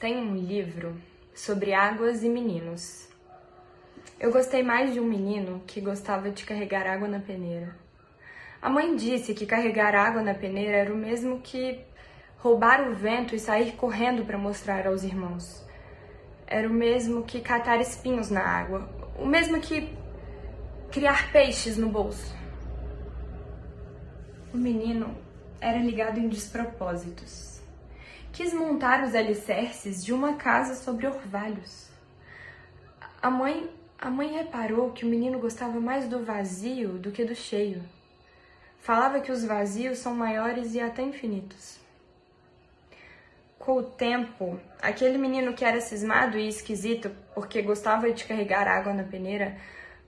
[0.00, 0.96] tem um livro
[1.34, 3.06] sobre águas e meninos.
[4.18, 7.76] Eu gostei mais de um menino que gostava de carregar água na peneira.
[8.62, 11.84] A mãe disse que carregar água na peneira era o mesmo que
[12.38, 15.62] roubar o vento e sair correndo para mostrar aos irmãos.
[16.46, 18.88] Era o mesmo que catar espinhos na água,
[19.18, 19.94] o mesmo que
[20.90, 22.34] criar peixes no bolso.
[24.52, 25.14] O menino
[25.60, 27.59] era ligado em despropósitos.
[28.40, 31.90] Quis montar os alicerces de uma casa sobre orvalhos.
[33.20, 33.68] A mãe,
[33.98, 37.82] a mãe reparou que o menino gostava mais do vazio do que do cheio.
[38.78, 41.78] Falava que os vazios são maiores e até infinitos.
[43.58, 48.94] Com o tempo, aquele menino que era cismado e esquisito porque gostava de carregar água
[48.94, 49.58] na peneira,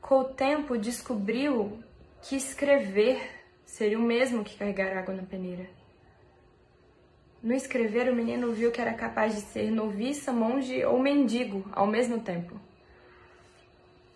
[0.00, 1.78] com o tempo descobriu
[2.22, 3.20] que escrever
[3.66, 5.81] seria o mesmo que carregar água na peneira.
[7.42, 11.88] No escrever, o menino viu que era capaz de ser noviça, monge ou mendigo ao
[11.88, 12.54] mesmo tempo.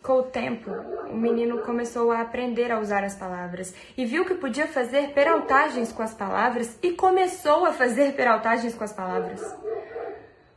[0.00, 0.70] Com o tempo,
[1.10, 5.90] o menino começou a aprender a usar as palavras e viu que podia fazer peraltagens
[5.90, 9.42] com as palavras e começou a fazer peraltagens com as palavras.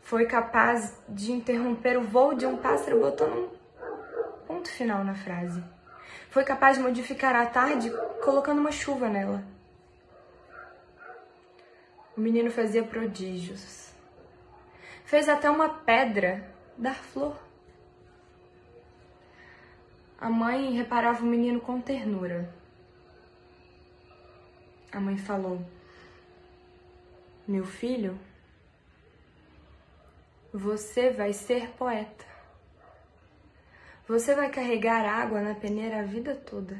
[0.04, 5.64] Foi capaz de interromper o voo de um pássaro botando um ponto final na frase.
[6.30, 7.92] Foi capaz de modificar a tarde
[8.24, 9.44] colocando uma chuva nela.
[12.20, 13.94] O menino fazia prodígios.
[15.06, 17.42] Fez até uma pedra dar flor.
[20.20, 22.54] A mãe reparava o menino com ternura.
[24.92, 25.66] A mãe falou:
[27.48, 28.20] Meu filho,
[30.54, 32.26] você vai ser poeta.
[34.10, 36.78] Você vai carregar água na peneira a vida toda.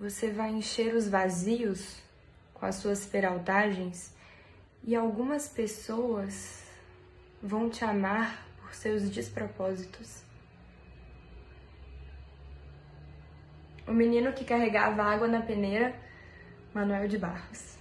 [0.00, 2.02] Você vai encher os vazios
[2.52, 4.18] com as suas peraltagens
[4.82, 6.64] e algumas pessoas
[7.42, 10.22] vão te amar por seus despropósitos.
[13.86, 15.94] O menino que carregava água na peneira,
[16.72, 17.79] Manuel de Barros.